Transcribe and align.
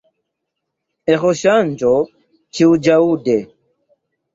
Eĥoŝanĝo 1.13 1.95
ĉiuĵaŭde! 2.57 3.41